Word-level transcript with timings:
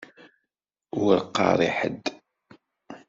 Ur 1.05 1.15
qqaṛ 1.33 1.59
i 1.69 1.71
ḥed. 1.77 2.03